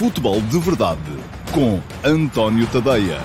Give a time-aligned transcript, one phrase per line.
[0.00, 0.98] Futebol de Verdade
[1.52, 3.18] com António Tadeia.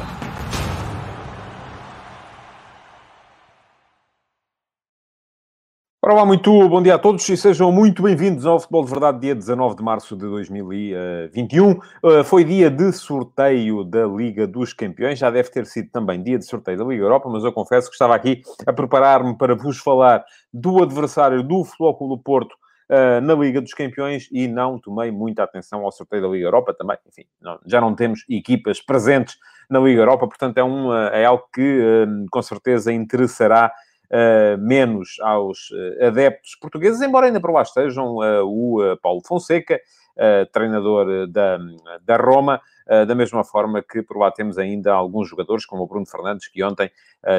[6.03, 9.33] Olá, muito bom dia a todos e sejam muito bem-vindos ao Futebol de Verdade, dia
[9.33, 11.71] 19 de março de 2021.
[11.71, 11.79] Uh,
[12.25, 16.45] foi dia de sorteio da Liga dos Campeões, já deve ter sido também dia de
[16.45, 20.25] sorteio da Liga Europa, mas eu confesso que estava aqui a preparar-me para vos falar
[20.53, 22.53] do adversário do Futebol Clube do Porto
[22.87, 26.73] Uh, na Liga dos Campeões e não tomei muita atenção ao sorteio da Liga Europa
[26.73, 26.97] também.
[27.07, 31.47] Enfim, não, já não temos equipas presentes na Liga Europa, portanto é, um, é algo
[31.51, 33.71] que uh, com certeza interessará
[34.15, 35.69] uh, menos aos
[36.01, 39.79] adeptos portugueses, embora ainda por lá estejam o Paulo Fonseca,
[40.53, 41.59] treinador da,
[42.01, 46.05] da Roma, da mesma forma que por lá temos ainda alguns jogadores, como o Bruno
[46.05, 46.89] Fernandes, que ontem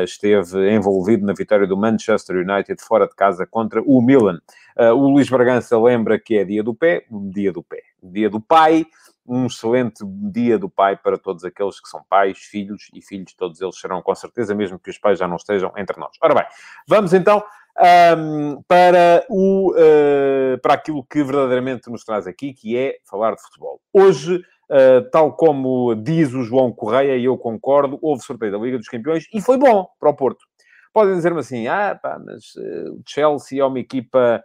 [0.04, 4.38] esteve envolvido na vitória do Manchester United fora de casa contra o Milan.
[4.76, 8.84] o Luís Bragança lembra que é dia do pé, dia do pé, dia do pai,
[9.28, 13.60] um excelente dia do pai para todos aqueles que são pais, filhos e filhos, todos
[13.60, 16.16] eles serão com certeza, mesmo que os pais já não estejam entre nós.
[16.22, 16.44] Ora bem,
[16.86, 17.42] vamos então
[17.78, 23.42] um, para, o, uh, para aquilo que verdadeiramente nos traz aqui, que é falar de
[23.42, 23.80] futebol.
[23.92, 28.78] Hoje, uh, tal como diz o João Correia, e eu concordo, houve sorteio da Liga
[28.78, 30.44] dos Campeões e foi bom para o Porto.
[30.92, 34.42] Podem dizer-me assim, ah, pá, mas uh, o Chelsea é uma equipa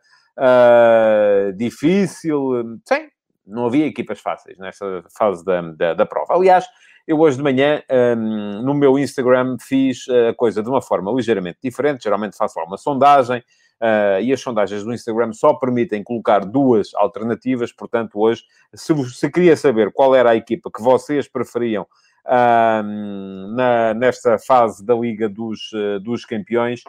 [1.55, 2.79] difícil.
[2.87, 3.09] Sim,
[3.51, 6.33] não havia equipas fáceis nesta fase da, da, da prova.
[6.33, 6.65] Aliás,
[7.07, 7.81] eu hoje de manhã,
[8.17, 12.03] um, no meu Instagram, fiz a coisa de uma forma ligeiramente diferente.
[12.03, 13.39] Geralmente faço lá uma sondagem
[13.81, 17.71] uh, e as sondagens do Instagram só permitem colocar duas alternativas.
[17.71, 21.85] Portanto, hoje, se, se queria saber qual era a equipa que vocês preferiam
[22.25, 26.83] uh, na, nesta fase da Liga dos, uh, dos Campeões,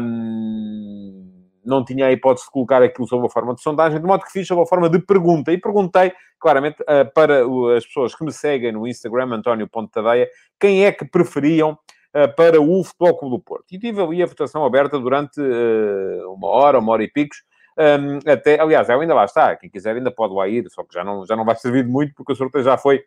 [0.00, 1.35] um,
[1.66, 4.32] não tinha a hipótese de colocar aquilo sob a forma de sondagem, de modo que
[4.32, 5.52] fiz sob a forma de pergunta.
[5.52, 7.44] E perguntei, claramente, uh, para
[7.76, 10.28] as pessoas que me seguem no Instagram, António Ponte Tadeia,
[10.58, 13.64] quem é que preferiam uh, para o Futebol Clube do Porto.
[13.72, 17.38] E tive ali a votação aberta durante uh, uma hora, uma hora e picos,
[17.78, 21.04] um, até, aliás, ainda lá está, quem quiser ainda pode lá ir, só que já
[21.04, 23.02] não, já não vai servir de muito, porque o sorteio já foi,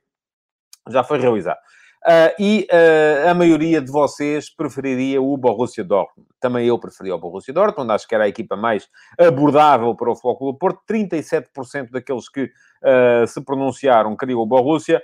[0.90, 1.60] já foi realizado.
[2.06, 6.30] Uh, e uh, a maioria de vocês preferiria o Borussia Dortmund.
[6.40, 8.88] Também eu preferia o Borussia Dortmund, acho que era a equipa mais
[9.20, 10.82] abordável para o Futebol do Porto.
[10.90, 12.50] 37% daqueles que
[12.84, 15.02] uh, se pronunciaram queriam o Borussia,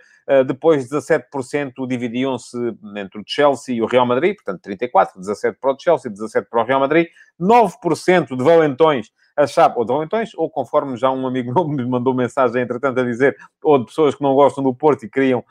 [0.47, 2.57] depois 17% dividiam-se
[2.95, 6.63] entre o Chelsea e o Real Madrid, portanto 34, 17 para o Chelsea, 17 para
[6.63, 7.05] o Real Madrid,
[7.39, 12.13] 9% de valentões achava, ou de valentões, ou conforme já um amigo meu me mandou
[12.13, 15.43] mensagem, entretanto, a dizer, ou de pessoas que não gostam do Porto e queriam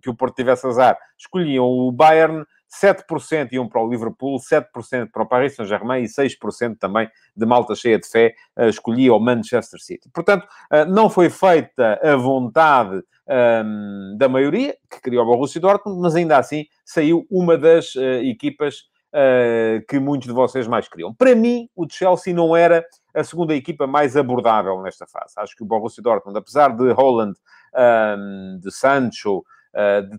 [0.00, 2.42] que o Porto tivesse azar, escolhiam o Bayern,
[2.80, 7.74] 7% iam para o Liverpool, 7% para o Paris Saint-Germain e 6% também de malta
[7.74, 10.08] cheia de fé uh, escolhia o Manchester City.
[10.12, 16.00] Portanto, uh, não foi feita a vontade um, da maioria, que queria o Borussia Dortmund,
[16.00, 18.78] mas ainda assim saiu uma das uh, equipas
[19.12, 21.14] uh, que muitos de vocês mais queriam.
[21.14, 22.84] Para mim, o Chelsea não era
[23.14, 25.34] a segunda equipa mais abordável nesta fase.
[25.36, 27.38] Acho que o Borussia Dortmund, apesar de Holland,
[27.74, 29.44] um, de Sancho,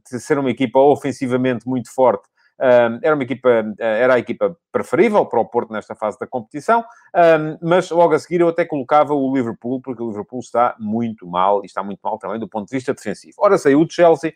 [0.10, 2.28] de ser uma equipa ofensivamente muito forte,
[2.60, 6.84] era uma equipa, era a equipa preferível para o Porto nesta fase da competição,
[7.62, 11.62] mas logo a seguir eu até colocava o Liverpool, porque o Liverpool está muito mal,
[11.64, 13.36] e está muito mal também do ponto de vista defensivo.
[13.40, 14.34] Ora, saiu o Chelsea,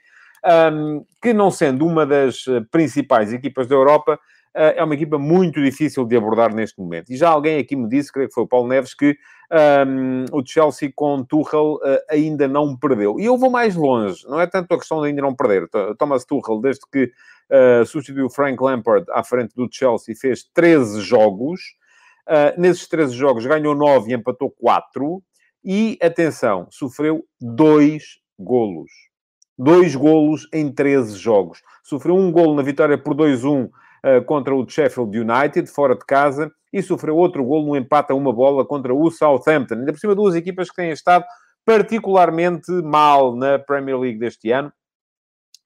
[1.21, 4.17] que não sendo uma das principais equipas da Europa, eh,
[4.57, 7.11] é uma equipa muito difícil de abordar neste momento.
[7.11, 9.17] E já alguém aqui me disse, creio que foi o Paulo Neves, que
[9.87, 13.19] um, o Chelsea com Tuchel uh, ainda não perdeu.
[13.19, 15.69] E eu vou mais longe, não é tanto a questão de ainda não perder.
[15.97, 17.11] Thomas Tuchel, desde que
[17.51, 21.61] uh, substituiu Frank Lampard à frente do Chelsea, fez 13 jogos.
[22.27, 25.21] Uh, nesses 13 jogos ganhou 9 e empatou 4.
[25.63, 28.03] E, atenção, sofreu 2
[28.39, 28.91] golos.
[29.57, 31.61] 2 golos em 13 jogos.
[31.83, 33.69] Sofreu um golo na vitória por 2-1 eh,
[34.25, 38.31] contra o Sheffield United, fora de casa, e sofreu outro gol no empate a uma
[38.31, 39.75] bola contra o Southampton.
[39.75, 41.25] Ainda por cima, duas equipas que têm estado
[41.65, 44.71] particularmente mal na Premier League deste ano.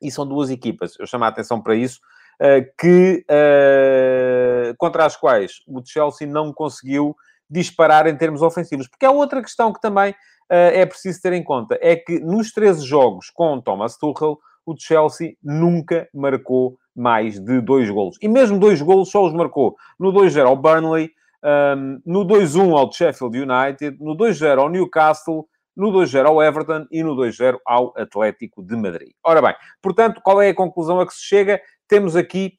[0.01, 1.99] E são duas equipas, eu chamo a atenção para isso,
[2.39, 7.15] eh, que, uh, contra as quais o Chelsea não conseguiu
[7.47, 8.87] disparar em termos ofensivos.
[8.87, 10.15] Porque há outra questão que também
[10.49, 15.37] é preciso ter em conta, é que nos 13 jogos com Thomas Tuchel, o Chelsea
[15.41, 18.17] nunca marcou mais de dois golos.
[18.21, 21.11] E mesmo dois golos só os marcou no 2-0 ao Burnley,
[21.43, 27.03] um, no 2-1 ao Sheffield United, no 2-0 ao Newcastle, no 2-0 ao Everton e
[27.03, 29.11] no 2-0 ao Atlético de Madrid.
[29.23, 31.61] Ora bem, portanto, qual é a conclusão a que se chega?
[31.87, 32.53] Temos aqui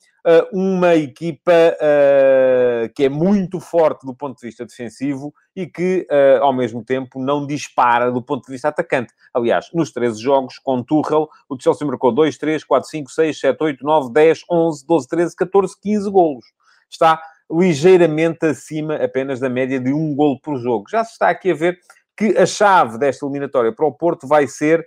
[0.53, 6.45] uma equipa uh, que é muito forte do ponto de vista defensivo e que, uh,
[6.45, 9.13] ao mesmo tempo, não dispara do ponto de vista atacante.
[9.35, 13.63] Aliás, nos 13 jogos com Tuchel, o Chelsea marcou 2, 3, 4, 5, 6, 7,
[13.63, 16.45] 8, 9, 10, 11, 12, 13, 14, 15 golos.
[16.89, 17.21] Está
[17.51, 20.89] ligeiramente acima apenas da média de um golo por jogo.
[20.89, 21.79] Já se está aqui a ver
[22.17, 24.87] que a chave desta eliminatória para o Porto vai ser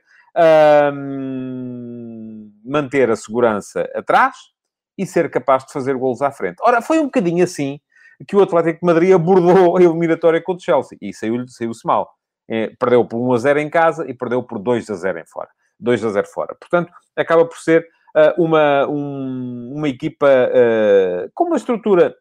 [0.94, 4.55] um, manter a segurança atrás
[4.98, 6.58] e ser capaz de fazer golos à frente.
[6.62, 7.80] Ora, foi um bocadinho assim
[8.28, 12.10] que o Atlético de Madrid abordou a eliminatória contra o Chelsea e saiu-se saiu mal.
[12.48, 15.26] É, perdeu por 1 a 0 em casa e perdeu por 2 a 0 em
[15.26, 15.50] fora.
[15.80, 16.56] 2 a 0 fora.
[16.56, 22.16] Portanto, acaba por ser uh, uma, um, uma equipa uh, com uma estrutura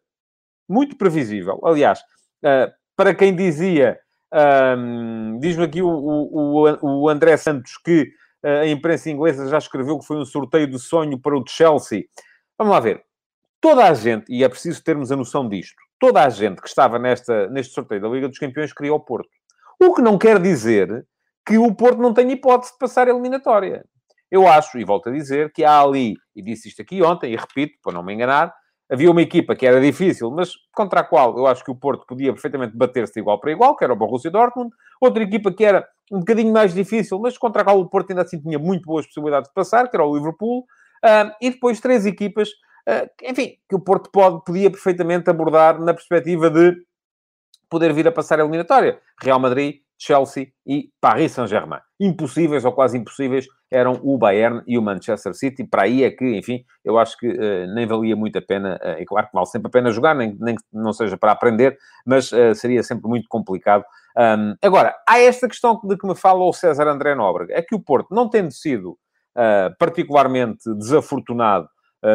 [0.67, 1.61] muito previsível.
[1.63, 1.99] Aliás,
[2.43, 3.99] uh, para quem dizia
[5.39, 8.11] Diz-me aqui o, o, o, André Santos que
[8.43, 12.03] a imprensa inglesa já escreveu que foi um sorteio de sonho para o Chelsea.
[12.57, 13.03] Vamos lá ver.
[13.59, 16.99] Toda a gente, e é preciso termos a noção disto, toda a gente que estava
[16.99, 19.29] nesta, neste sorteio da Liga dos Campeões queria o Porto.
[19.81, 21.05] O que não quer dizer
[21.45, 23.83] que o Porto não tenha hipótese de passar a eliminatória.
[24.31, 27.35] Eu acho, e volto a dizer, que há ali, e disse isto aqui ontem, e
[27.35, 28.53] repito, para não me enganar,
[28.89, 32.05] havia uma equipa que era difícil, mas contra a qual eu acho que o Porto
[32.07, 34.71] podia perfeitamente bater-se de igual para igual, que era o Borussia Dortmund.
[35.01, 38.21] Outra equipa que era um bocadinho mais difícil, mas contra a qual o Porto ainda
[38.21, 40.65] assim tinha muito boas possibilidades de passar, que era o Liverpool.
[41.41, 42.49] E depois três equipas,
[42.87, 46.75] uh, enfim, que o Porto pode, podia perfeitamente abordar na perspectiva de
[47.69, 48.99] poder vir a passar a eliminatória.
[49.21, 51.79] Real Madrid, Chelsea e Paris Saint-Germain.
[51.99, 55.63] Impossíveis ou quase impossíveis eram o Bayern e o Manchester City.
[55.63, 59.01] Para aí é que, enfim, eu acho que uh, nem valia muito a pena, uh,
[59.01, 61.77] e claro que vale sempre a pena jogar, nem, nem que não seja para aprender,
[62.05, 63.83] mas uh, seria sempre muito complicado.
[64.17, 67.75] Um, agora, há esta questão de que me fala o César André Nóbrega, é que
[67.75, 68.97] o Porto, não tendo sido
[69.77, 71.67] particularmente desafortunado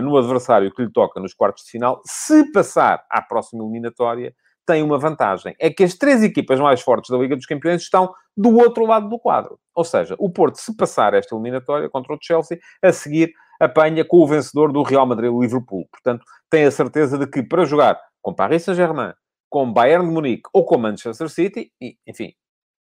[0.03, 4.35] no adversário que lhe toca nos quartos de final, se passar à próxima eliminatória,
[4.67, 5.57] tem uma vantagem.
[5.59, 9.09] É que as três equipas mais fortes da Liga dos Campeões estão do outro lado
[9.09, 9.59] do quadro.
[9.75, 14.19] Ou seja, o Porto, se passar esta eliminatória contra o Chelsea, a seguir apanha com
[14.19, 15.89] o vencedor do Real Madrid-Liverpool.
[15.91, 19.13] Portanto, tem a certeza de que para jogar com Paris Saint-Germain,
[19.49, 22.33] com Bayern de Munique ou com Manchester City, e, enfim,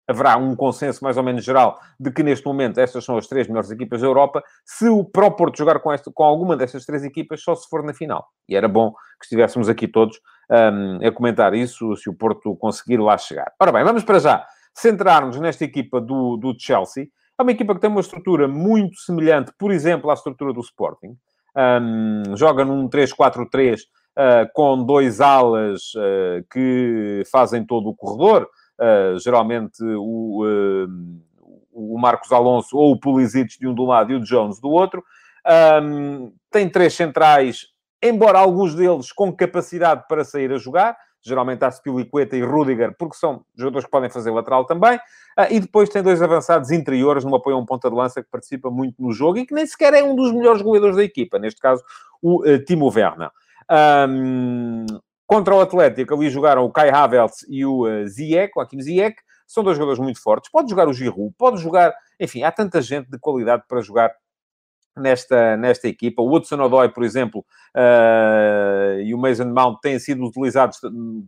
[0.06, 3.46] haverá um consenso mais ou menos geral de que neste momento estas são as três
[3.46, 4.42] melhores equipas da Europa.
[4.64, 7.68] Se o para o Porto jogar com, esta, com alguma destas três equipas, só se
[7.68, 8.26] for na final.
[8.48, 10.18] E era bom que estivéssemos aqui todos
[10.50, 13.52] um, a comentar isso, se o Porto conseguir lá chegar.
[13.60, 14.44] Ora bem, vamos para já
[14.74, 17.08] centrar-nos nesta equipa do, do Chelsea.
[17.38, 21.16] É uma equipa que tem uma estrutura muito semelhante, por exemplo, à estrutura do Sporting.
[21.56, 23.82] Um, joga num 3-4-3 uh,
[24.16, 28.48] ah, com dois alas uh, que fazem todo o corredor.
[28.80, 30.44] Uh, geralmente o,
[31.70, 35.04] o Marcos Alonso ou o Pulisic de um do lado e o Jones do outro.
[35.82, 37.72] Um, tem três centrais
[38.02, 43.16] embora alguns deles com capacidade para sair a jogar, geralmente há Spilicueta e Rudiger, porque
[43.16, 44.98] são jogadores que podem fazer lateral também,
[45.36, 48.28] ah, e depois tem dois avançados interiores no apoio a um ponta de lança que
[48.28, 51.38] participa muito no jogo e que nem sequer é um dos melhores goleadores da equipa,
[51.38, 51.82] neste caso
[52.20, 53.30] o uh, Timo Werner.
[53.70, 54.86] Um,
[55.32, 59.16] contra o Atlético, ali jogaram o Kai Havertz e o uh, Ziyech, o Hakim Ziyech,
[59.46, 60.50] são dois jogadores muito fortes.
[60.50, 61.94] Pode jogar o Giroud, pode jogar...
[62.20, 64.12] Enfim, há tanta gente de qualidade para jogar
[64.94, 66.20] nesta, nesta equipa.
[66.20, 67.44] O Hudson Odoi, por exemplo,
[67.74, 70.78] uh, e o Mason Mount têm sido utilizados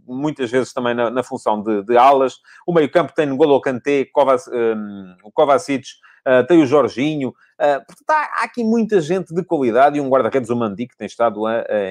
[0.06, 2.37] muitas vezes também na, na função de, de, alas.
[2.67, 5.87] O meio-campo tem N'Golo Kanté, Kovac, um, o Kovacic,
[6.26, 7.29] uh, tem o Jorginho.
[7.29, 10.96] Uh, portanto, há, há, aqui muita gente de qualidade e um guarda-redes, o Mandi, que
[10.96, 11.43] tem estado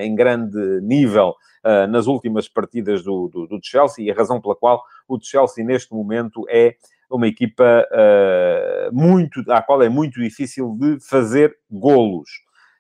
[0.01, 1.35] em grande nível
[1.89, 5.93] nas últimas partidas do, do, do Chelsea e a razão pela qual o Chelsea neste
[5.93, 6.75] momento é
[7.15, 12.29] uma equipa uh, muito, à qual é muito difícil de fazer golos.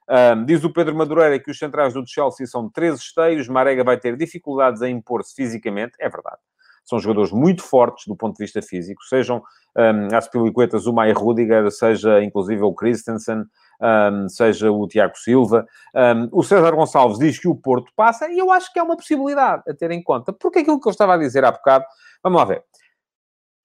[0.09, 3.97] Um, diz o Pedro Madureira que os centrais do Chelsea são três esteios, Marega vai
[3.97, 6.39] ter dificuldades em impor-se fisicamente, é verdade.
[6.83, 9.41] São jogadores muito fortes do ponto de vista físico, sejam
[9.77, 13.43] um, as piliquetas o Maia Rudiger, seja inclusive o Christensen,
[13.81, 15.65] um, seja o Tiago Silva.
[15.95, 18.97] Um, o César Gonçalves diz que o Porto passa, e eu acho que é uma
[18.97, 21.85] possibilidade a ter em conta, porque aquilo que eu estava a dizer há bocado,
[22.21, 22.63] vamos lá ver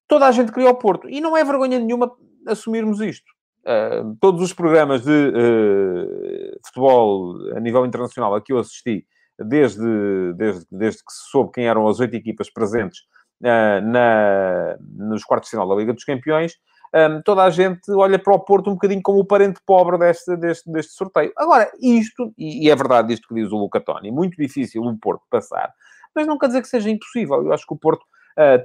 [0.09, 1.09] toda a gente queria o Porto.
[1.09, 2.11] E não é vergonha nenhuma
[2.47, 3.31] assumirmos isto.
[3.61, 9.07] Uh, todos os programas de uh, futebol a nível internacional a que eu assisti,
[9.38, 13.00] desde, desde, desde que se soube quem eram as oito equipas presentes
[13.42, 16.54] uh, na, nos quartos de final da Liga dos Campeões,
[16.95, 20.35] um, toda a gente olha para o Porto um bocadinho como o parente pobre deste,
[20.37, 21.33] deste, deste sorteio.
[21.37, 25.23] Agora, isto, e, é verdade isto que diz o Luca Toni, muito difícil o Porto
[25.30, 25.73] passar,
[26.14, 27.45] mas não quer dizer que seja impossível.
[27.45, 28.04] Eu acho que o Porto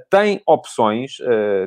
[0.08, 1.16] tem opções,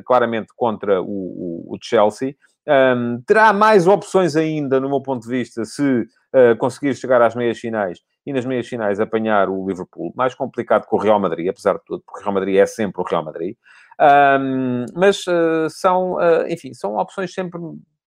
[0.06, 2.34] claramente, contra o, o, o Chelsea.
[2.68, 7.34] Um, terá mais opções ainda, no meu ponto de vista, se uh, conseguir chegar às
[7.34, 10.12] meias finais e nas meias finais apanhar o Liverpool.
[10.14, 13.00] Mais complicado que o Real Madrid, apesar de tudo, porque o Real Madrid é sempre
[13.00, 13.56] o Real Madrid.
[13.98, 17.58] Um, mas uh, são, uh, enfim, são opções sempre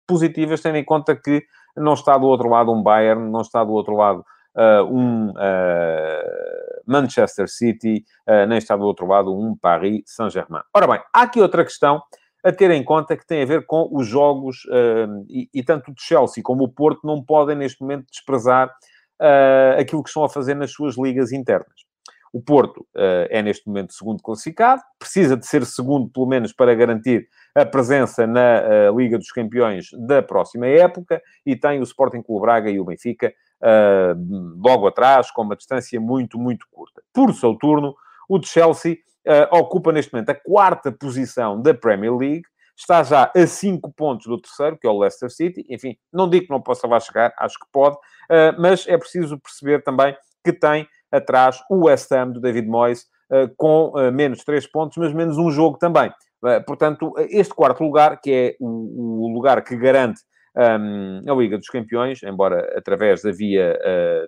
[0.05, 1.41] positivas, tendo em conta que
[1.77, 4.25] não está do outro lado um Bayern, não está do outro lado
[4.91, 5.31] um
[6.85, 8.03] Manchester City,
[8.47, 10.63] nem está do outro lado um Paris Saint-Germain.
[10.73, 12.01] Ora bem, há aqui outra questão
[12.43, 15.91] a ter em conta que tem a ver com os jogos, uh, e, e, tanto
[15.91, 20.29] o Chelsea como o Porto não podem, neste momento, desprezar uh, aquilo que estão a
[20.29, 21.87] fazer nas suas ligas internas.
[22.31, 26.73] O Porto uh, é, neste momento, segundo classificado, precisa de ser segundo, pelo menos, para
[26.75, 32.41] garantir a presença na Liga dos Campeões da próxima época, e tem o Sporting Clube
[32.41, 33.33] Braga e o Benfica
[34.63, 37.01] logo atrás, com uma distância muito, muito curta.
[37.11, 37.95] Por seu turno,
[38.29, 42.43] o de Chelsea uh, ocupa neste momento a quarta posição da Premier League,
[42.77, 45.65] está já a 5 pontos do terceiro, que é o Leicester City.
[45.69, 49.37] Enfim, não digo que não possa lá chegar, acho que pode, uh, mas é preciso
[49.39, 54.65] perceber também que tem atrás o West Ham do David Moyes uh, com menos 3
[54.67, 56.11] pontos, mas menos um jogo também.
[56.65, 60.21] portanto, este quarto lugar, que é o, lugar que garante
[60.55, 63.77] um, a Liga dos Campeões, embora através da via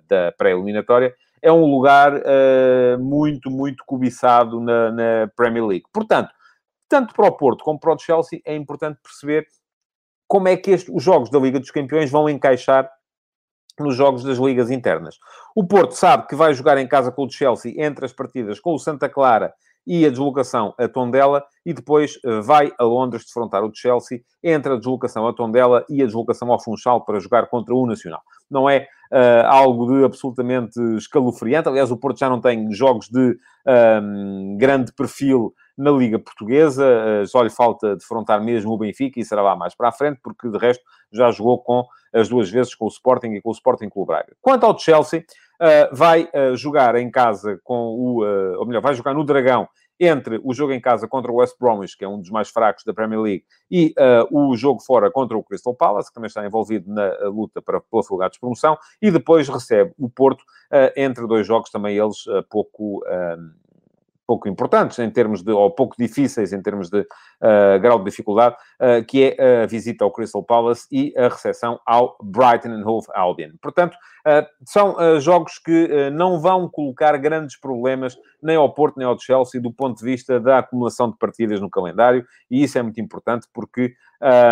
[0.08, 5.86] da pré-eliminatória, é um lugar uh, muito, muito cobiçado na, na, Premier League.
[5.92, 6.30] Portanto,
[6.88, 9.46] tanto para o Porto como para o Chelsea, é importante perceber
[10.28, 12.88] como é que este, os jogos da Liga dos Campeões vão encaixar
[13.80, 15.18] nos jogos das ligas internas.
[15.56, 18.74] O Porto sabe que vai jogar em casa com o Chelsea entre as partidas com
[18.74, 19.52] o Santa Clara
[19.86, 24.72] e a deslocação a Tondela e depois eh, vai a Londres defrontar o Chelsea entre
[24.72, 28.20] a deslocação a Tondela e a deslocação ao Funchal para jogar contra o Nacional.
[28.50, 31.68] Não é uh, algo de absolutamente escalofriante.
[31.68, 33.36] Aliás, o Porto já não tem jogos de
[34.02, 36.84] um, grande perfil na Liga Portuguesa.
[36.84, 40.20] Uh, só lhe falta defrontar mesmo o Benfica e será lá mais para a frente,
[40.22, 43.52] porque de resto já jogou com as duas vezes com o Sporting e com o
[43.52, 44.34] Sporting Clube Braga.
[44.40, 45.24] Quanto ao Chelsea,
[45.92, 48.24] vai uh, jogar em casa com o...
[48.24, 49.68] Uh, ou melhor, vai jogar no Dragão
[50.00, 52.82] entre o jogo em casa contra o West Bromwich, que é um dos mais fracos
[52.84, 53.94] da Premier League, e
[54.32, 58.02] o jogo fora contra o Crystal Palace, que também está envolvido na luta para, pela
[58.02, 60.42] fuga de promoção, e depois recebe o Porto
[60.96, 63.00] entre dois jogos, também eles pouco
[64.32, 68.56] pouco importantes em termos de, ou pouco difíceis em termos de uh, grau de dificuldade,
[68.80, 73.08] uh, que é a visita ao Crystal Palace e a recepção ao Brighton and Hove
[73.14, 73.50] Albion.
[73.60, 79.18] Portanto, uh, são jogos que não vão colocar grandes problemas nem ao Porto nem ao
[79.18, 83.00] Chelsea do ponto de vista da acumulação de partidas no calendário, e isso é muito
[83.02, 83.94] importante porque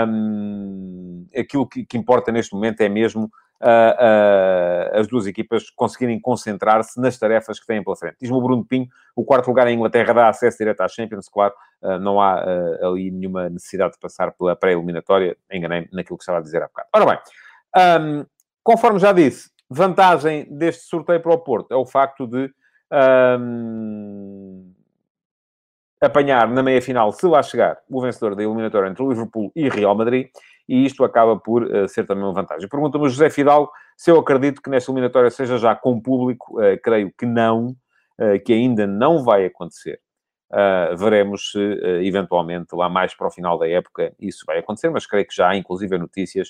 [0.06, 3.30] um, aquilo que, que importa neste momento é mesmo
[3.62, 8.16] uh, uh, as duas equipas conseguirem concentrar-se nas tarefas que têm pela frente.
[8.20, 11.54] Diz-me o Bruno Pinho, o quarto lugar em Inglaterra dá acesso direto à Champions, claro,
[11.82, 12.42] uh, não há
[12.82, 16.88] ali nenhuma necessidade de passar pela pré-eliminatória, enganei-me naquilo que estava a dizer há bocado.
[16.94, 17.18] Ora bem,
[18.00, 18.26] um,
[18.62, 22.52] conforme já disse, vantagem deste sorteio para o Porto é o facto de
[23.38, 24.72] um,
[26.00, 30.28] apanhar na meia-final, se lá chegar, o vencedor da eliminatória entre Liverpool e Real Madrid,
[30.70, 32.68] e isto acaba por uh, ser também uma vantagem.
[32.68, 36.60] Pergunta-me o José Fidalgo se eu acredito que nesta eliminatória seja já com público.
[36.60, 37.70] Uh, creio que não,
[38.20, 40.00] uh, que ainda não vai acontecer.
[40.96, 41.60] veremos se,
[42.02, 45.48] eventualmente, lá mais para o final da época, isso vai acontecer, mas creio que já
[45.48, 46.48] há, inclusive, notícias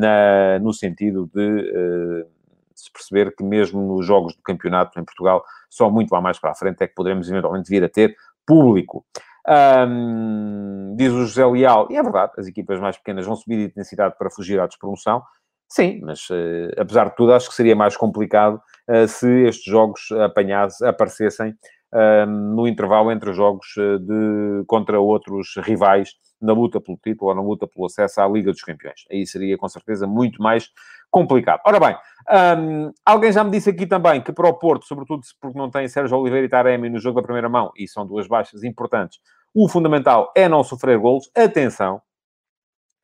[0.00, 2.26] na, no sentido de
[2.74, 6.52] se perceber que mesmo nos jogos do campeonato em Portugal, só muito lá mais para
[6.52, 9.04] a frente é que poderemos eventualmente vir a ter público.
[9.46, 13.64] Um, diz o José Leal, e é verdade, as equipas mais pequenas vão subir de
[13.64, 15.22] intensidade para fugir à despromoção.
[15.68, 20.10] Sim, mas uh, apesar de tudo, acho que seria mais complicado uh, se estes jogos
[20.12, 21.54] apanhassem, aparecessem
[21.92, 26.10] uh, no intervalo entre os jogos eh, de, contra outros rivais
[26.40, 29.04] na luta pelo título ou na luta pelo acesso à Liga dos Campeões.
[29.10, 30.70] Aí seria, com certeza, muito mais
[31.10, 31.60] complicado.
[31.64, 31.96] Ora bem,
[32.58, 35.86] um, alguém já me disse aqui também que para o Porto, sobretudo porque não tem
[35.88, 39.20] Sérgio Oliveira e Taremi no jogo da primeira mão, e são duas baixas importantes,
[39.54, 41.30] o fundamental é não sofrer golos.
[41.34, 42.02] Atenção,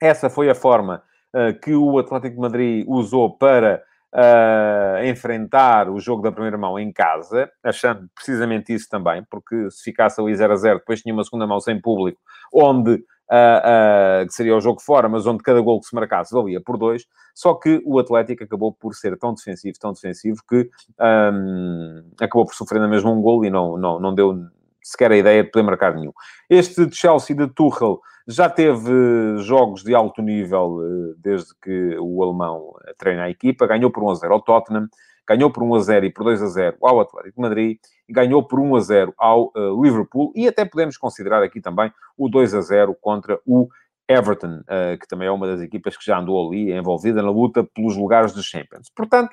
[0.02, 1.02] essa foi a forma
[1.34, 3.82] uh, que o Atlético de Madrid usou para
[4.14, 9.84] uh, enfrentar o jogo da primeira mão em casa, achando precisamente isso também, porque se
[9.84, 12.20] ficasse ali 0 a 0, depois tinha uma segunda mão sem público,
[12.52, 16.60] onde uh, que seria o jogo fora, mas onde cada gol que se marcasse valia
[16.60, 17.06] por dois.
[17.34, 20.68] Só que o Atlético acabou por ser tão defensivo, tão defensivo, que
[21.00, 24.46] um, acabou por sofrer na mesma um gol e não, não, não deu
[24.82, 26.12] sequer a ideia de poder marcar nenhum.
[26.48, 32.22] Este de Chelsea de Tuchel já teve jogos de alto nível eh, desde que o
[32.22, 34.88] alemão treina a equipa, ganhou por 1 a 0 ao Tottenham,
[35.28, 38.42] ganhou por 1 a 0 e por 2 a 0 ao Atlético de Madrid, ganhou
[38.42, 42.54] por 1 a 0 ao uh, Liverpool, e até podemos considerar aqui também o 2
[42.54, 43.68] a 0 contra o
[44.08, 47.62] Everton, uh, que também é uma das equipas que já andou ali envolvida na luta
[47.62, 48.90] pelos lugares dos Champions.
[48.94, 49.30] Portanto,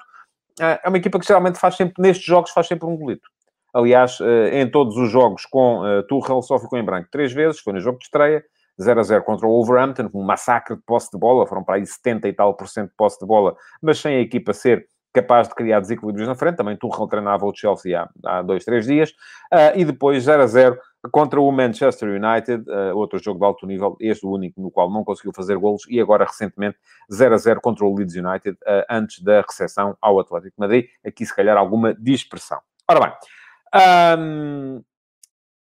[0.60, 3.28] uh, é uma equipa que geralmente faz sempre, nestes jogos, faz sempre um golito.
[3.74, 4.18] Aliás,
[4.54, 7.80] em todos os jogos com uh, Tuchel só ficou em branco três vezes, foi no
[7.80, 8.44] jogo de estreia,
[8.82, 11.86] 0 a 0 contra o Wolverhampton, um massacre de posse de bola, foram para aí
[11.86, 15.48] 70 e tal por cento de posse de bola, mas sem a equipa ser capaz
[15.48, 16.58] de criar desequilíbrios na frente.
[16.58, 19.12] Também Tuchel treinava o Chelsea há, há dois, três dias.
[19.52, 20.80] Uh, e depois 0 a 0
[21.12, 24.92] contra o Manchester United, uh, outro jogo de alto nível, este o único no qual
[24.92, 26.78] não conseguiu fazer golos, e agora recentemente
[27.12, 30.86] 0 a 0 contra o Leeds United, uh, antes da recepção ao Atlético de Madrid.
[31.06, 32.60] Aqui, se calhar, alguma dispersão.
[32.90, 34.84] Ora bem, um,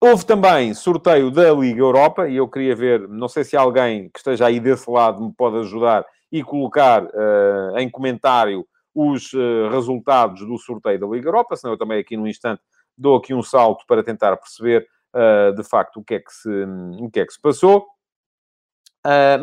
[0.01, 4.19] houve também sorteio da Liga Europa, e eu queria ver, não sei se alguém que
[4.19, 10.47] esteja aí desse lado me pode ajudar e colocar uh, em comentário os uh, resultados
[10.47, 12.63] do sorteio da Liga Europa, senão eu também aqui num instante
[12.97, 16.49] dou aqui um salto para tentar perceber uh, de facto o que é que se,
[17.01, 17.87] o que é que se passou.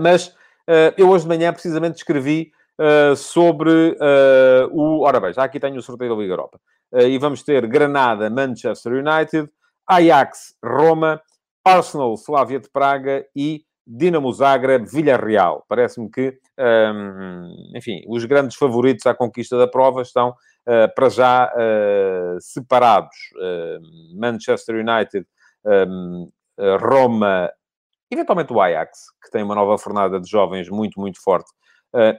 [0.01, 0.35] mas
[0.95, 2.51] eu hoje de manhã precisamente escrevi
[3.17, 3.97] sobre
[4.71, 5.01] o...
[5.01, 6.59] Ora bem, já aqui tenho o sorteio da Liga Europa.
[6.93, 9.51] e vamos ter Granada, Manchester United,
[9.85, 11.21] Ajax, Roma,
[11.65, 15.65] Arsenal, Slavia de Praga e Dinamo Zagreb, Villarreal.
[15.67, 21.51] Parece-me que, um, enfim, os grandes favoritos à conquista da prova estão uh, para já
[21.53, 23.17] uh, separados.
[23.35, 25.27] Uh, Manchester United,
[25.65, 26.31] um,
[26.79, 27.51] Roma,
[28.09, 31.49] eventualmente o Ajax, que tem uma nova fornada de jovens muito, muito forte.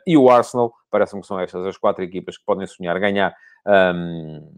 [0.05, 3.33] e o Arsenal, parece-me que são estas as quatro equipas que podem sonhar ganhar
[3.95, 4.53] um,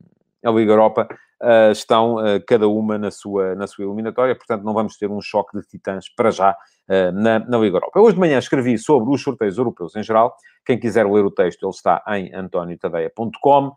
[0.44, 1.08] a Liga Europa
[1.42, 5.20] uh, estão uh, cada uma na sua, na sua eliminatória, portanto não vamos ter um
[5.20, 8.00] choque de titãs para já uh, na, na Liga Europa.
[8.00, 11.64] Hoje de manhã escrevi sobre os sorteios europeus em geral, quem quiser ler o texto
[11.64, 13.72] ele está em antoniotadeia.com,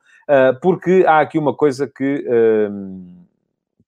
[0.61, 2.25] porque há aqui uma coisa que,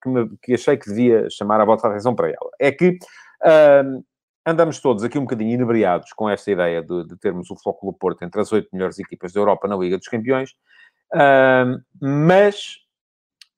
[0.02, 2.98] que, me, que, achei que devia chamar a vossa atenção para ela, é que
[4.46, 8.24] andamos todos aqui um bocadinho inebriados com esta ideia de, de termos o Flóculo Porto
[8.24, 10.56] entre as oito melhores equipas da Europa na Liga dos Campeões,
[12.01, 12.78] Mas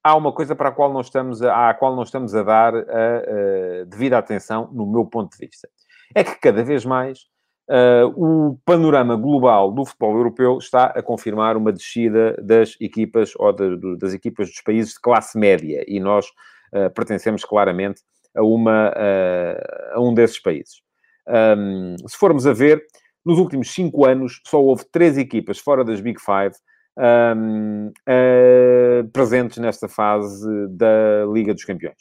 [0.02, 2.74] há uma coisa para a qual não estamos a, à qual não estamos a dar
[2.74, 5.68] a, a devida atenção, no meu ponto de vista.
[6.14, 7.20] É que cada vez mais
[7.68, 13.52] uh, o panorama global do futebol europeu está a confirmar uma descida das equipas ou
[13.52, 18.02] de, das equipas dos países de classe média e nós uh, pertencemos claramente
[18.36, 20.82] a, uma, uh, a um desses países.
[21.26, 22.84] Um, se formos a ver,
[23.24, 26.56] nos últimos cinco anos só houve três equipas fora das Big Five
[26.98, 31.96] um, uh, presentes nesta fase da Liga dos Campeões.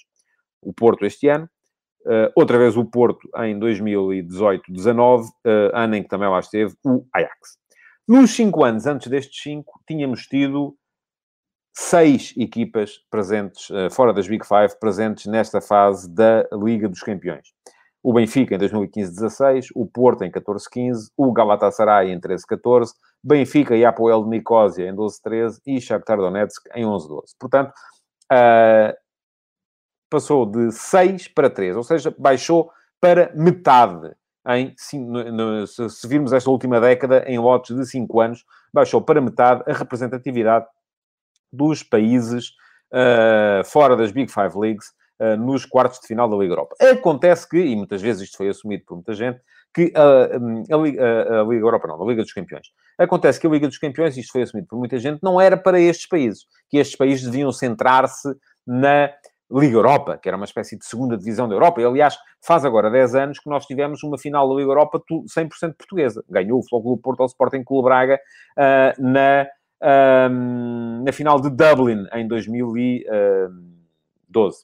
[0.62, 1.50] O Porto este ano,
[2.06, 5.30] uh, outra vez o Porto em 2018-19, uh,
[5.74, 7.58] ano em que também lá esteve o Ajax.
[8.08, 10.76] Nos cinco anos antes destes cinco, tínhamos tido
[11.74, 17.48] seis equipas presentes, uh, fora das Big Five, presentes nesta fase da Liga dos Campeões
[18.04, 22.90] o Benfica em 2015-16, o Porto em 14-15, o Galatasaray em 13-14,
[23.24, 27.22] Benfica e Apoel de Nicosia em 12-13 e Shakhtar Donetsk em 11-12.
[27.40, 27.72] Portanto,
[28.32, 28.96] uh,
[30.10, 34.12] passou de 6 para 3, ou seja, baixou para metade.
[34.48, 39.74] Em, se virmos esta última década, em lotes de 5 anos, baixou para metade a
[39.74, 40.66] representatividade
[41.54, 42.50] dos países
[42.92, 44.88] uh, fora das Big Five Leagues
[45.20, 46.76] uh, nos quartos de final da Liga Europa.
[46.80, 49.40] Acontece que, e muitas vezes isto foi assumido por muita gente,
[49.74, 52.68] que a, a, a, a, Liga Europa, não, a Liga dos Campeões.
[53.02, 55.80] Acontece que a Liga dos Campeões, isto foi assumido por muita gente, não era para
[55.80, 58.30] estes países, que estes países deviam centrar-se
[58.66, 59.12] na
[59.52, 61.82] Liga Europa, que era uma espécie de segunda divisão da Europa.
[61.82, 65.76] E, aliás, faz agora 10 anos que nós tivemos uma final da Liga Europa 100%
[65.76, 66.24] portuguesa.
[66.30, 68.20] Ganhou o Futebol Clube Porto ao Sporting Clube Braga
[68.56, 69.48] uh, na,
[69.82, 70.30] uh,
[71.04, 74.64] na final de Dublin, em 2012.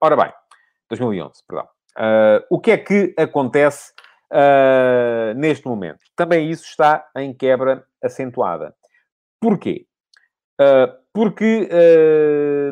[0.00, 0.32] Ora bem,
[0.88, 1.68] 2011, perdão.
[1.98, 3.92] Uh, o que é que acontece
[4.32, 6.00] uh, neste momento?
[6.16, 8.74] Também isso está em quebra acentuada.
[9.40, 9.86] Porquê?
[10.60, 11.68] Uh, porque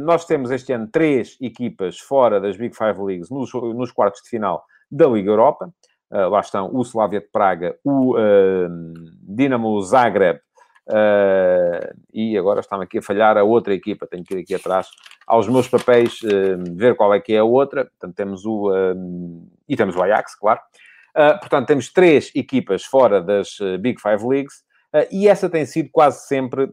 [0.03, 4.29] nós temos este ano três equipas fora das Big Five Leagues nos, nos quartos de
[4.29, 5.69] final da Liga Europa.
[6.09, 8.15] lá estão o Slavia de Praga, o
[9.27, 10.39] Dinamo Zagreb
[10.89, 14.89] Uh, e agora está-me aqui a falhar a outra equipa, tenho que ir aqui atrás
[15.27, 17.85] aos meus papéis, uh, ver qual é que é a outra.
[17.85, 18.71] Portanto, temos o.
[18.71, 20.61] Uh, e temos o Ajax, claro.
[21.41, 24.63] Portanto, temos três equipas fora das Big Five Leagues.
[25.11, 26.69] e essa tem sido quase sempre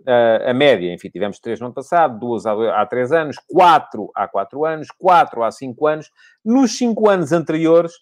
[0.48, 0.94] a média.
[0.94, 4.88] Enfim, tivemos três no ano passado, duas há, há três anos, quatro há quatro anos,
[4.98, 6.10] quatro há cinco anos.
[6.44, 7.94] Nos cinco anos anteriores,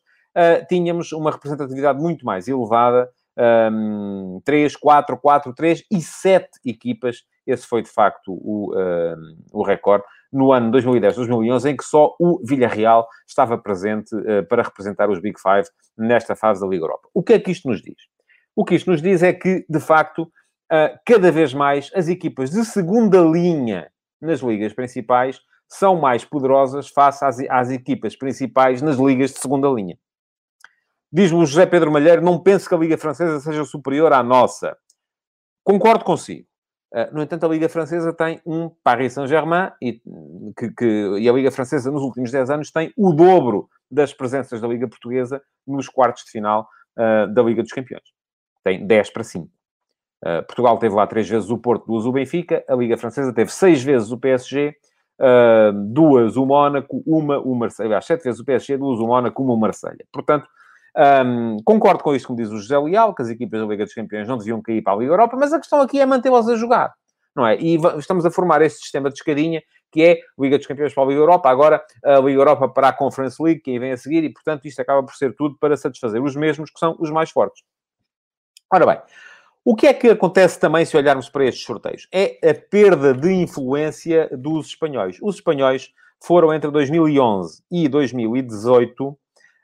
[0.70, 3.10] tínhamos uma representatividade muito mais elevada
[3.72, 9.18] um, 3, 4, 4, 3 e 7 equipas esse foi de facto o, uh,
[9.52, 15.10] o recorde, no ano 2010-2011, em que só o Villarreal estava presente uh, para representar
[15.10, 15.68] os Big Five
[15.98, 17.08] nesta fase da Liga Europa.
[17.14, 17.96] O que é que isto nos diz?
[18.56, 22.50] O que isto nos diz é que, de facto, uh, cada vez mais as equipas
[22.50, 23.90] de segunda linha
[24.22, 29.68] nas ligas principais são mais poderosas face às, às equipas principais nas ligas de segunda
[29.70, 29.98] linha.
[31.12, 34.76] Diz-me o José Pedro Malheiro, não penso que a Liga Francesa seja superior à nossa.
[35.64, 36.48] Concordo consigo.
[36.94, 39.94] Uh, no entanto, a Liga Francesa tem um Paris Saint-Germain e,
[40.56, 44.62] que, que, e a Liga Francesa, nos últimos 10 anos, tem o dobro das presenças
[44.62, 48.04] da Liga Portuguesa nos quartos de final uh, da Liga dos Campeões.
[48.64, 49.46] Tem 10 para 5.
[49.46, 49.50] Uh,
[50.24, 52.64] ah, Portugal teve lá três vezes o Porto, duas o Benfica.
[52.70, 54.76] A Liga Francesa teve seis vezes o PSG,
[55.88, 57.88] duas o Mónaco, uma o Marseille.
[57.88, 60.06] Aliás, sete vezes o PSG, duas o Mónaco, uma o Marseille.
[60.12, 60.48] Portanto,
[60.96, 63.94] um, concordo com isso, como diz o José Leal, que as equipas da Liga dos
[63.94, 66.56] Campeões não deviam cair para a Liga Europa, mas a questão aqui é mantê-las a
[66.56, 66.94] jogar,
[67.36, 67.58] não é?
[67.60, 71.08] E estamos a formar este sistema de escadinha, que é Liga dos Campeões para a
[71.08, 74.30] Liga Europa, agora a Liga Europa para a Conference League, quem vem a seguir, e
[74.32, 77.64] portanto isto acaba por ser tudo para satisfazer os mesmos, que são os mais fortes.
[78.72, 79.00] Ora bem,
[79.66, 82.08] o que é que acontece também se olharmos para estes sorteios?
[82.12, 85.18] É a perda de influência dos espanhóis.
[85.22, 89.18] Os espanhóis foram entre 2011 e 2018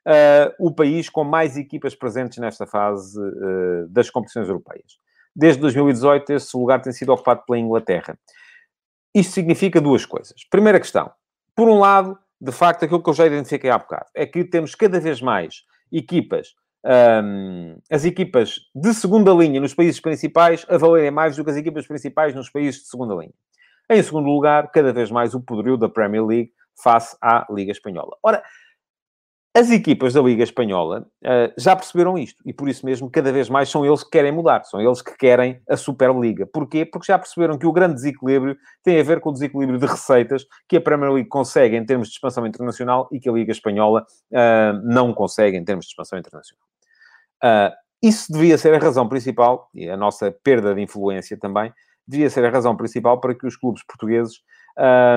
[0.07, 4.99] uh, o país com mais equipas presentes nesta fase uh, das competições europeias.
[5.35, 8.17] Desde 2018, esse lugar tem sido ocupado pela Inglaterra.
[9.13, 10.43] Isto significa duas coisas.
[10.49, 11.11] Primeira questão.
[11.55, 14.75] Por um lado, de facto, aquilo que eu já identifiquei há bocado, é que temos
[14.75, 16.55] cada vez mais equipas,
[17.23, 21.57] um, as equipas de segunda linha nos países principais a valerem mais do que as
[21.57, 23.33] equipas principais nos países de segunda linha.
[23.89, 28.15] Em segundo lugar, cada vez mais o poderio da Premier League face à Liga Espanhola.
[28.23, 28.41] Ora,
[29.55, 33.49] as equipas da Liga Espanhola uh, já perceberam isto e por isso mesmo cada vez
[33.49, 36.45] mais são eles que querem mudar, são eles que querem a Superliga.
[36.45, 36.85] Porquê?
[36.85, 40.45] Porque já perceberam que o grande desequilíbrio tem a ver com o desequilíbrio de receitas
[40.67, 44.05] que a Premier League consegue em termos de expansão internacional e que a Liga Espanhola
[44.31, 46.63] uh, não consegue em termos de expansão internacional.
[47.43, 51.73] Uh, isso devia ser a razão principal, e a nossa perda de influência também,
[52.07, 54.41] devia ser a razão principal para que os clubes portugueses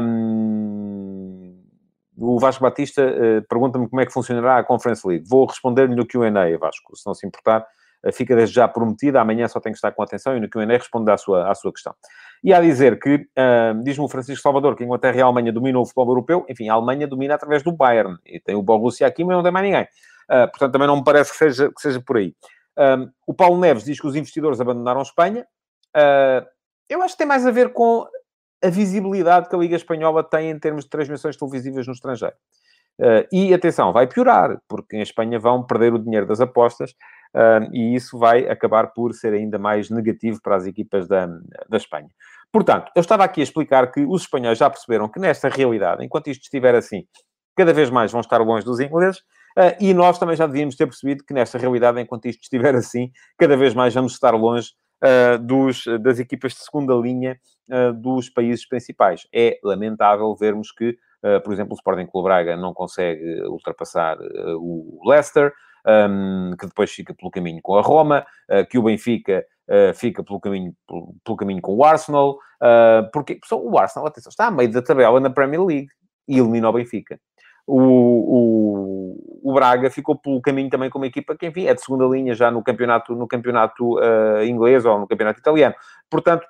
[0.03, 1.42] um,
[2.25, 5.25] o Vasco Batista uh, pergunta-me como é que funcionará a Conference League.
[5.29, 7.67] Vou responder-lhe no Q&A, Vasco, se não se importar.
[8.07, 10.65] Uh, fica desde já prometida, amanhã só tenho que estar com atenção e no Q&A
[10.67, 11.93] responde à sua, à sua questão.
[12.45, 15.53] E a dizer que, uh, diz-me o Francisco Salvador, que a Inglaterra e a Alemanha
[15.53, 16.47] dominam o futebol europeu.
[16.49, 18.17] Enfim, a Alemanha domina através do Bayern.
[18.25, 19.89] E tem o Borussia aqui, mas não tem mais ninguém.
[20.29, 22.35] portanto, também não me parece que seja, que seja por aí.
[23.27, 25.45] o Paulo Neves diz que os investidores abandonaram Espanha.
[26.89, 28.07] eu acho que tem mais a ver com
[28.63, 32.35] a visibilidade que a Liga Espanhola tem em termos de transmissões televisivas no estrangeiro.
[33.01, 36.91] Uh, e atenção, vai piorar, porque em Espanha vão perder o dinheiro das apostas
[37.35, 41.27] uh, e isso vai acabar por ser ainda mais negativo para as equipas da,
[41.69, 42.11] da Espanha.
[42.53, 46.29] Portanto, eu estava aqui a explicar que os espanhóis já perceberam que nesta realidade, enquanto
[46.29, 47.05] isto estiver assim,
[47.57, 49.21] cada vez mais vão estar longe dos ingleses,
[49.59, 53.11] uh, e nós também já devíamos ter percebido que nesta realidade, enquanto isto estiver assim,
[53.39, 54.71] cada vez mais vamos estar longe
[55.41, 57.39] dos, das equipas de segunda linha
[57.71, 59.27] uh, dos países principais.
[59.33, 60.91] É lamentável vermos que,
[61.23, 64.19] uh, por exemplo, o Sporting Clube Braga não consegue ultrapassar
[64.59, 65.53] o Leicester,
[65.87, 68.25] um, que depois fica pelo caminho com a Roma,
[68.71, 69.45] que o Benfica
[69.95, 70.73] fica pelo caminho,
[71.25, 72.39] pelo, caminho com o Arsenal,
[73.13, 75.89] porque o Arsenal, atenção, está a meio da tabela na Premier League
[76.29, 77.19] e elimina o Benfica.
[77.67, 81.81] O, o, o, Braga ficou pelo caminho também com uma equipa que, enfim, é de
[81.81, 85.75] segunda linha já no campeonato, no campeonato uh, inglês ou no campeonato italiano.
[86.11, 86.45] Portanto,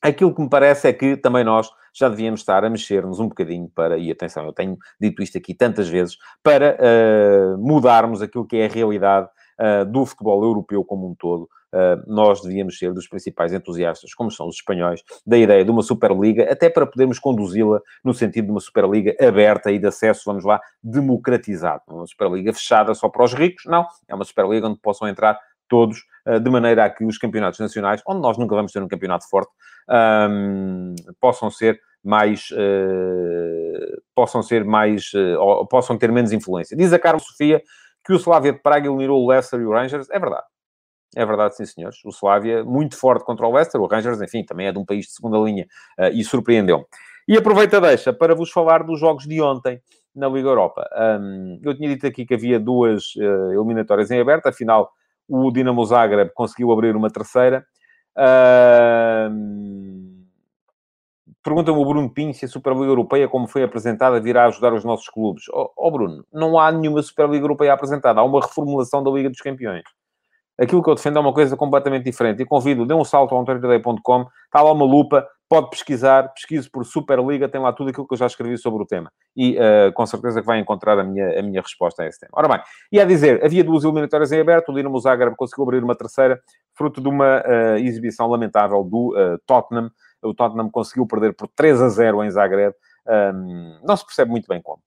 [0.00, 3.68] Aquilo que me parece é que também nós já devíamos estar a mexer-nos um bocadinho
[3.74, 8.56] para, e atenção, eu tenho dito isto aqui tantas vezes, para uh, mudarmos aquilo que
[8.58, 11.48] é a realidade uh, do futebol europeu como um todo.
[11.74, 15.82] Uh, nós devíamos ser dos principais entusiastas, como são os espanhóis, da ideia de uma
[15.82, 20.44] Superliga, até para podermos conduzi-la no sentido de uma Superliga aberta e de acesso, vamos
[20.44, 21.82] lá, democratizado.
[21.88, 23.86] Uma Superliga fechada só para os ricos, não.
[24.08, 28.02] É uma Superliga onde possam entrar todos, eh, de maneira a que os campeonatos nacionais,
[28.06, 29.52] onde nós nunca vamos ter um campeonato forte,
[30.30, 36.76] um, possam ser mais uh, possam ser mais uh, possam ter menos influência.
[36.76, 37.62] Diz a Carlos Sofia
[38.04, 40.08] que o Slavia de Praga eliminou o Leicester e o Rangers.
[40.10, 40.44] É verdade.
[41.16, 42.04] É verdade, sim, senhores.
[42.04, 43.80] O Slavia, muito forte contra o Leicester.
[43.80, 45.66] O Rangers, enfim, também é de um país de segunda linha
[45.98, 46.84] uh, e surpreendeu-me.
[47.26, 49.80] E aproveita deixa para vos falar dos jogos de ontem
[50.14, 50.88] na Liga Europa.
[51.20, 54.90] Um, eu tinha dito aqui que havia duas uh, eliminatórias em aberto, afinal,
[55.28, 57.64] o Dinamo Zagreb conseguiu abrir uma terceira.
[58.16, 59.28] Uh,
[61.48, 65.08] Pergunta-me o Bruno Pinho se a Superliga Europeia, como foi apresentada, virá ajudar os nossos
[65.08, 65.44] clubes.
[65.50, 68.20] Ó oh, oh, Bruno, não há nenhuma Superliga Europeia apresentada.
[68.20, 69.84] Há uma reformulação da Liga dos Campeões.
[70.60, 72.42] Aquilo que eu defendo é uma coisa completamente diferente.
[72.42, 76.84] E convido, dê um salto ao antoniotadeia.com, está lá uma lupa, pode pesquisar, pesquise por
[76.84, 79.10] Superliga, tem lá tudo aquilo que eu já escrevi sobre o tema.
[79.36, 82.32] E uh, com certeza que vai encontrar a minha, a minha resposta a esse tema.
[82.34, 85.82] Ora bem, e a dizer, havia duas eliminatórias em aberto, o Dinamo Zagreb conseguiu abrir
[85.82, 86.40] uma terceira,
[86.76, 89.90] fruto de uma uh, exibição lamentável do uh, Tottenham.
[90.22, 92.74] O Tottenham conseguiu perder por 3 a 0 em Zagreb.
[93.06, 94.82] Um, não se percebe muito bem como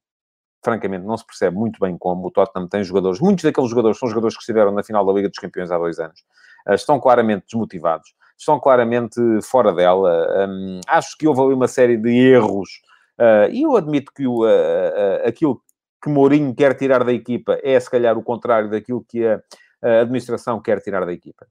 [0.64, 3.20] francamente, não se percebe muito bem como o Tottenham tem jogadores.
[3.20, 6.00] Muitos daqueles jogadores são jogadores que estiveram na final da Liga dos Campeões há dois
[6.00, 6.20] anos.
[6.68, 10.48] Uh, estão claramente desmotivados, estão claramente fora dela.
[10.88, 12.70] Acho que houve ali uma série de erros.
[13.20, 15.62] Uh, e eu admito que o, uh, aquilo
[16.02, 19.40] que Mourinho quer tirar da equipa é, se calhar, o contrário daquilo que a
[20.02, 21.46] administração quer tirar da equipa.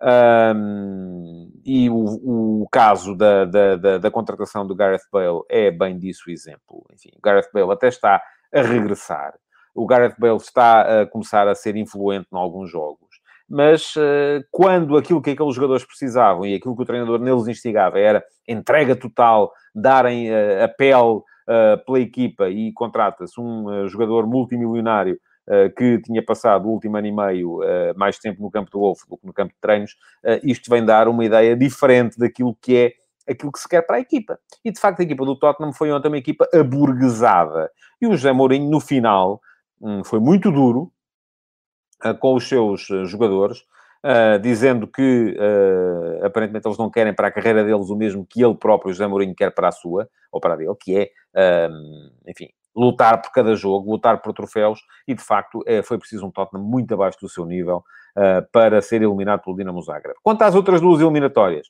[0.00, 5.98] Um, e o, o caso da, da, da, da, contratação do Gareth Bale é bem
[5.98, 6.84] disso o exemplo.
[6.92, 8.22] Enfim, o Gareth Bale até está
[8.54, 9.34] a regressar.
[9.74, 13.08] O Gareth Bale está a começar a ser influente em alguns jogos.
[13.48, 17.98] Mas uh, quando aquilo que aqueles jogadores precisavam e aquilo que o treinador neles instigava
[17.98, 25.18] era entrega total, darem uh, a pele uh, pela equipa e contrata-se um jogador multimilionário
[25.76, 29.08] que tinha passado o último ano e meio eh, mais tempo no campo do golfe
[29.08, 32.76] do que no campo de treinos, eh, isto vem dar uma ideia diferente daquilo que
[32.76, 32.92] é
[33.30, 34.38] aquilo que se quer para a equipa.
[34.64, 37.70] E, de facto, a equipa do Tottenham foi ontem uma equipa aburguesada.
[38.00, 39.40] E o José Mourinho, no final,
[39.80, 40.90] hum, foi muito duro
[42.20, 43.64] com os seus jogadores,
[44.40, 45.36] dizendo que,
[46.22, 49.34] aparentemente, eles não querem para a carreira deles o mesmo que ele próprio, José Mourinho,
[49.34, 50.96] quer para a sua, ou para a dele, que
[51.34, 55.98] é, hum, enfim, lutar por cada jogo, lutar por troféus, e de facto é, foi
[55.98, 57.82] preciso um Tottenham muito abaixo do seu nível
[58.16, 60.16] uh, para ser eliminado pelo Dinamo Zagreb.
[60.22, 61.66] Quanto às outras duas eliminatórias,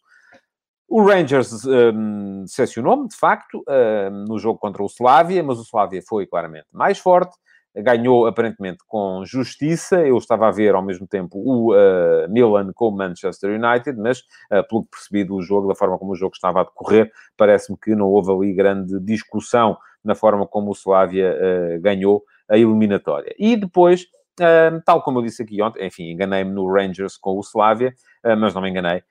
[0.86, 6.02] o Rangers um, decepcionou-me, de facto, um, no jogo contra o Slavia, mas o Slavia
[6.06, 7.36] foi claramente mais forte,
[7.76, 10.00] ganhou aparentemente com justiça.
[10.00, 14.20] Eu estava a ver ao mesmo tempo o uh, Milan com o Manchester United, mas
[14.50, 17.78] uh, pelo que percebi do jogo, da forma como o jogo estava a decorrer, parece-me
[17.78, 23.34] que não houve ali grande discussão na forma como o Slavia uh, ganhou a eliminatória.
[23.38, 24.02] E depois,
[24.40, 27.92] uh, tal como eu disse aqui ontem, enfim, enganei-me no Rangers com o Slavia,
[28.24, 29.02] uh, mas não me enganei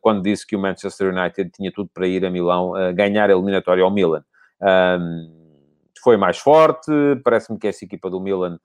[0.00, 3.84] quando disse que o Manchester United tinha tudo para ir a Milão ganhar a eliminatória
[3.84, 4.24] ao Milan.
[6.02, 6.90] foi mais forte,
[7.22, 8.58] parece-me que essa equipa do Milan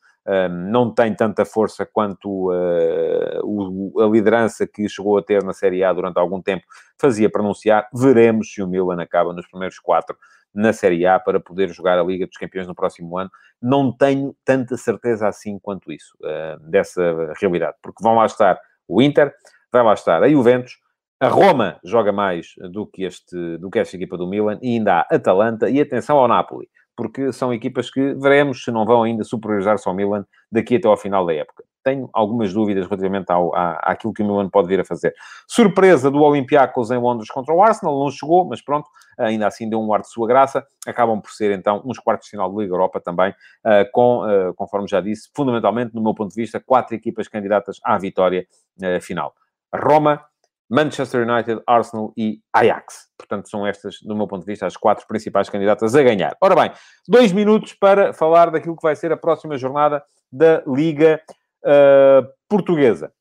[0.49, 6.17] não tem tanta força quanto a liderança que chegou a ter na Série A durante
[6.17, 6.63] algum tempo
[6.97, 7.89] fazia pronunciar.
[7.93, 10.15] Veremos se o Milan acaba nos primeiros quatro
[10.55, 13.29] na Série A para poder jogar a Liga dos Campeões no próximo ano.
[13.61, 19.01] Não tenho tanta certeza assim quanto isso, uh, dessa realidade, porque vão lá estar o
[19.01, 19.33] Inter,
[19.71, 20.77] vai lá estar a Juventus,
[21.19, 24.99] a Roma joga mais do que, este, do que esta equipa do Milan e ainda
[24.99, 29.23] há Atalanta e atenção ao Napoli, porque são equipas que veremos se não vão ainda
[29.23, 33.73] superiorizar-se ao Milan daqui até ao final da época tenho algumas dúvidas relativamente ao, à,
[33.83, 35.13] àquilo que o Milan pode vir a fazer.
[35.47, 39.79] Surpresa do Olympiacos em Londres contra o Arsenal, não chegou, mas pronto, ainda assim deu
[39.79, 40.65] um ar de sua graça.
[40.87, 44.53] Acabam por ser, então, uns quartos de final da Liga Europa também, uh, com, uh,
[44.55, 48.47] conforme já disse, fundamentalmente, no meu ponto de vista, quatro equipas candidatas à vitória
[48.81, 49.35] uh, final.
[49.73, 50.25] Roma,
[50.67, 53.09] Manchester United, Arsenal e Ajax.
[53.15, 56.35] Portanto, são estas, do meu ponto de vista, as quatro principais candidatas a ganhar.
[56.41, 56.71] Ora bem,
[57.07, 61.21] dois minutos para falar daquilo que vai ser a próxima jornada da Liga
[61.65, 63.11] uh, portuguesa.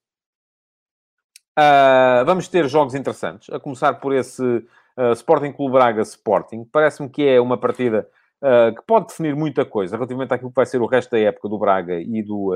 [1.58, 6.64] Uh, vamos ter jogos interessantes, a começar por esse uh, Sporting Clube Braga Sporting.
[6.70, 8.08] Parece-me que é uma partida
[8.42, 11.48] uh, que pode definir muita coisa relativamente àquilo que vai ser o resto da época
[11.48, 12.52] do Braga e do.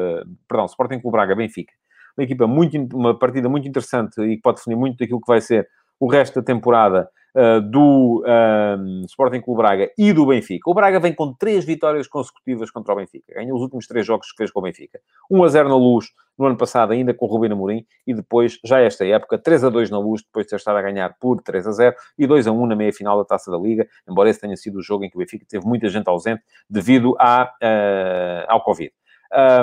[0.49, 1.73] perdão, Sporting Clube Braga Benfica.
[2.17, 5.41] Uma equipa muito, uma partida muito interessante e que pode definir muito daquilo que vai
[5.41, 5.69] ser
[6.01, 10.71] o resto da temporada uh, do uh, Sporting Clube Braga e do Benfica.
[10.71, 13.35] O Braga vem com três vitórias consecutivas contra o Benfica.
[13.35, 15.01] Ganhou os últimos três jogos que fez com o Benfica.
[15.31, 16.07] 1 a 0 na Luz
[16.39, 19.71] no ano passado, ainda com o Rubino Amorim, e depois, já esta época, 3 a
[19.71, 22.47] 2 na Luz, depois de ter estado a ganhar por 3 a 0, e 2
[22.47, 25.11] a 1 na meia-final da Taça da Liga, embora esse tenha sido o jogo em
[25.11, 28.93] que o Benfica teve muita gente ausente devido à, uh, ao Covid.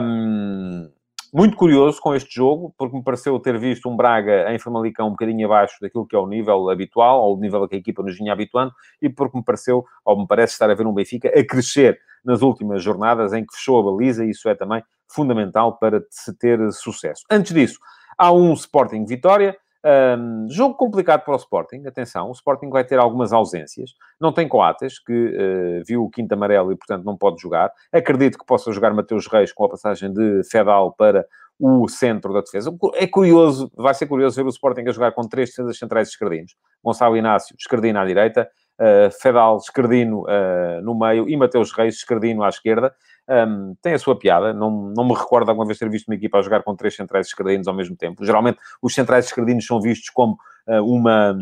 [0.01, 0.91] Um,
[1.35, 5.11] muito curioso com este jogo, porque me pareceu ter visto um Braga em Famalicão um
[5.11, 8.17] bocadinho abaixo daquilo que é o nível habitual, ou o nível que a equipa nos
[8.17, 8.71] vinha habituando,
[9.01, 12.41] e porque me pareceu, ou me parece estar a ver um Benfica a crescer nas
[12.41, 16.57] últimas jornadas em que fechou a baliza, e isso é também fundamental para se ter
[16.71, 17.25] sucesso.
[17.29, 17.79] Antes disso,
[18.17, 22.97] há um Sporting Vitória, um, jogo complicado para o Sporting, atenção, o Sporting vai ter
[22.97, 23.91] algumas ausências.
[24.19, 27.71] Não tem Coates, que uh, viu o quinto amarelo e, portanto, não pode jogar.
[27.93, 31.27] Acredito que possa jogar Mateus Reis com a passagem de Fedal para
[31.59, 32.75] o centro da defesa.
[32.95, 36.55] É curioso, vai ser curioso ver o Sporting a jogar com três defesas centrais esquerdinos.
[36.83, 42.43] Gonçalo Inácio, esquerdino à direita, uh, Fedal, esquerdino uh, no meio e Mateus Reis, esquerdino
[42.43, 42.93] à esquerda.
[43.27, 44.53] Um, tem a sua piada.
[44.53, 47.27] Não, não me recordo alguma vez ter visto uma equipa a jogar com três centrais
[47.27, 48.23] esquerdinos ao mesmo tempo.
[48.23, 51.35] Geralmente, os centrais esquerdinos são vistos como uh, uma,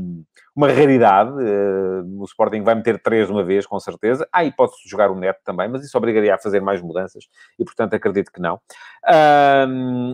[0.55, 1.31] uma raridade.
[1.31, 4.27] Uh, o Sporting vai meter três uma vez, com certeza.
[4.31, 7.25] Há hipótese de jogar o Neto também, mas isso obrigaria a fazer mais mudanças
[7.59, 8.59] e, portanto, acredito que não.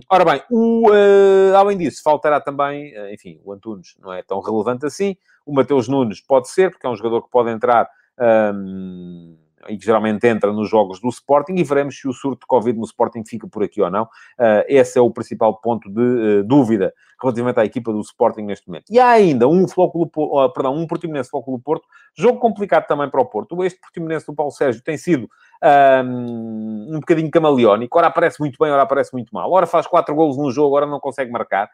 [0.09, 4.85] Ora bem, o, uh, além disso, faltará também, enfim, o Antunes não é tão relevante
[4.85, 5.15] assim.
[5.45, 7.89] O Mateus Nunes pode ser, porque é um jogador que pode entrar.
[8.19, 12.45] Um, e que geralmente entra nos jogos do Sporting, e veremos se o surto de
[12.47, 14.03] Covid no Sporting fica por aqui ou não.
[14.03, 18.67] Uh, esse é o principal ponto de uh, dúvida relativamente à equipa do Sporting neste
[18.67, 18.85] momento.
[18.89, 23.19] E há ainda um Flóculo, uh, perdão, um Portimonense Flóculo Porto, jogo complicado também para
[23.19, 23.61] o Porto.
[23.63, 25.29] Este Portimonense do Paulo Sérgio tem sido
[25.61, 29.51] um, um bocadinho camaleónico, ora aparece muito bem, ora aparece muito mal.
[29.51, 31.69] Ora faz quatro golos num jogo, ora não consegue marcar.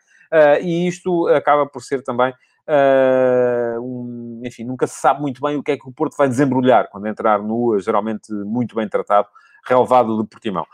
[0.61, 2.33] E isto acaba por ser também
[2.67, 6.27] Uh, um, enfim, nunca se sabe muito bem o que é que o Porto vai
[6.27, 9.27] desembrulhar quando entrar no, geralmente muito bem tratado,
[9.65, 10.65] relevado de Portimão.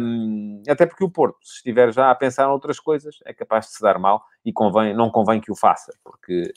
[0.00, 3.66] Um, até porque o Porto, se estiver já a pensar em outras coisas, é capaz
[3.66, 6.52] de se dar mal e convém, não convém que o faça, porque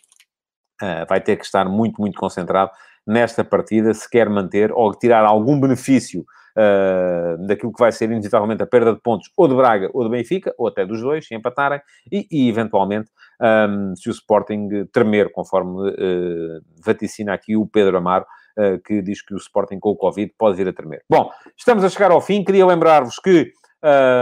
[0.81, 2.71] uh, vai ter que estar muito, muito concentrado
[3.05, 8.63] nesta partida se quer manter ou tirar algum benefício uh, daquilo que vai ser inevitavelmente
[8.63, 11.35] a perda de pontos ou de Braga ou de Benfica, ou até dos dois, se
[11.35, 13.09] empatarem, e, e eventualmente
[13.41, 18.25] um, se o Sporting tremer, conforme uh, vaticina aqui o Pedro Amaro,
[18.57, 21.03] uh, que diz que o Sporting com o Covid pode vir a tremer.
[21.09, 22.43] Bom, estamos a chegar ao fim.
[22.43, 23.51] Queria lembrar-vos que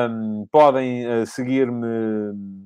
[0.09, 1.87] um, podem uh, seguir-me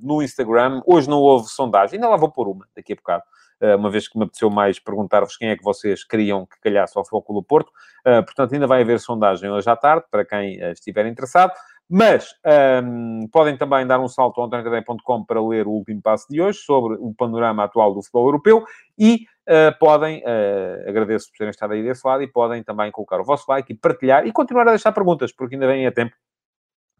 [0.01, 0.82] no Instagram.
[0.86, 3.23] Hoje não houve sondagem, ainda lá vou pôr uma daqui a bocado.
[3.62, 6.98] Uh, uma vez que me apeteceu mais perguntar-vos quem é que vocês queriam que calhasse
[6.98, 7.70] ao Foco do Porto.
[8.06, 11.54] Uh, portanto, ainda vai haver sondagem hoje à tarde, para quem estiver interessado.
[11.89, 12.36] Mas
[12.84, 16.60] um, podem também dar um salto ao antoniocadeia.com para ler o último passo de hoje
[16.60, 18.65] sobre o panorama atual do futebol europeu
[18.98, 23.22] e uh, podem, uh, agradeço por terem estado aí desse lado, e podem também colocar
[23.22, 26.13] o vosso like e partilhar e continuar a deixar perguntas, porque ainda vem a tempo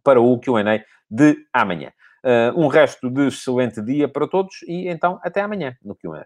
[0.02, 1.91] para o Q&A de amanhã.
[2.24, 6.26] Uh, um resto de excelente dia para todos e então até amanhã no Q&A.